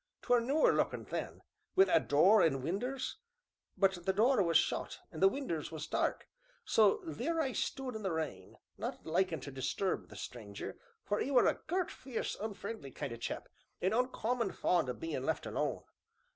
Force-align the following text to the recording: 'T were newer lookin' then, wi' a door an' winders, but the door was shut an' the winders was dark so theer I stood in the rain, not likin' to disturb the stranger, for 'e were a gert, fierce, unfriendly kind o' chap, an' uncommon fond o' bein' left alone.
'T 0.23 0.33
were 0.33 0.41
newer 0.41 0.73
lookin' 0.73 1.03
then, 1.03 1.43
wi' 1.75 1.83
a 1.83 1.99
door 1.99 2.41
an' 2.41 2.63
winders, 2.63 3.17
but 3.77 4.03
the 4.07 4.11
door 4.11 4.41
was 4.41 4.57
shut 4.57 4.99
an' 5.11 5.19
the 5.19 5.27
winders 5.29 5.71
was 5.71 5.85
dark 5.85 6.27
so 6.65 7.03
theer 7.13 7.39
I 7.39 7.51
stood 7.51 7.95
in 7.95 8.01
the 8.01 8.11
rain, 8.11 8.57
not 8.79 9.05
likin' 9.05 9.41
to 9.41 9.51
disturb 9.51 10.09
the 10.09 10.15
stranger, 10.15 10.79
for 11.03 11.21
'e 11.21 11.29
were 11.29 11.45
a 11.45 11.61
gert, 11.67 11.91
fierce, 11.91 12.35
unfriendly 12.41 12.89
kind 12.89 13.13
o' 13.13 13.17
chap, 13.17 13.47
an' 13.79 13.93
uncommon 13.93 14.53
fond 14.53 14.89
o' 14.89 14.93
bein' 14.93 15.23
left 15.23 15.45
alone. 15.45 15.83